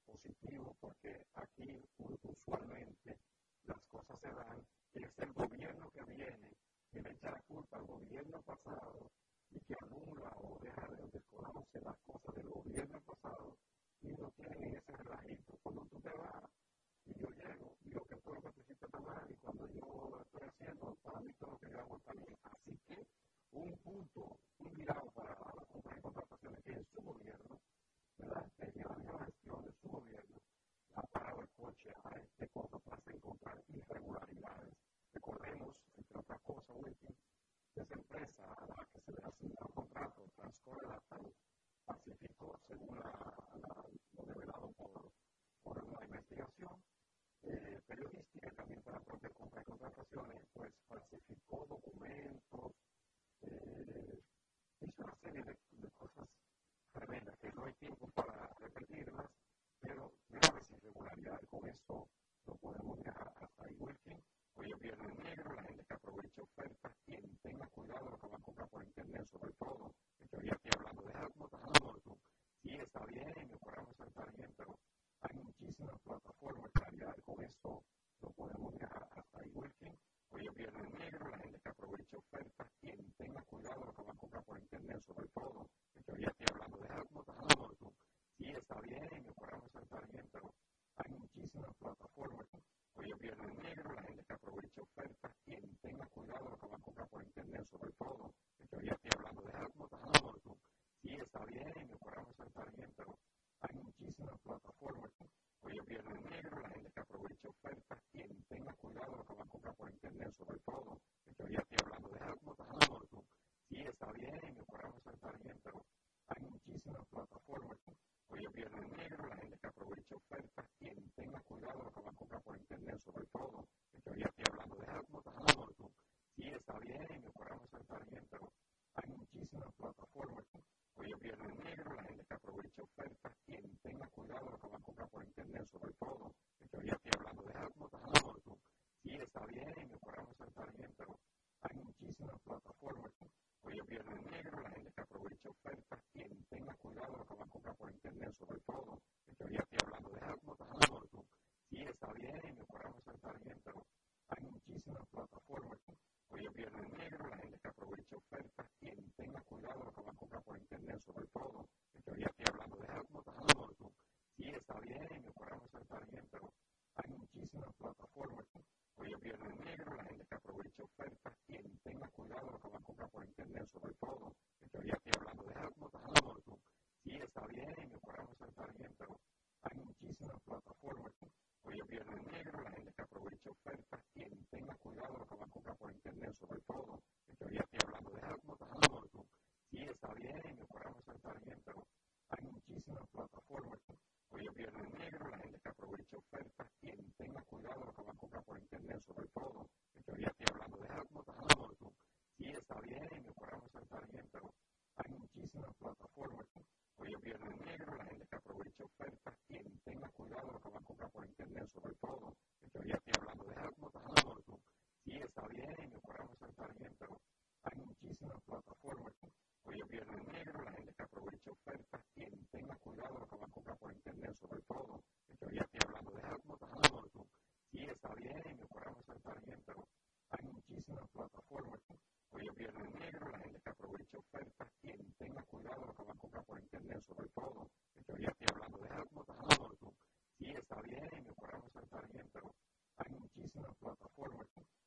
[0.05, 1.25] positivo porque